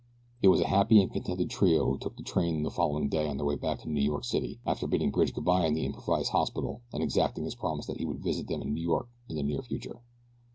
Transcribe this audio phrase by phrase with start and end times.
[0.41, 3.37] It was a happy and contented trio who took the train the following day on
[3.37, 6.31] their way back to New York City after bidding Bridge good bye in the improvised
[6.31, 9.43] hospital and exacting his promise that he would visit them in New York in the
[9.43, 10.01] near future.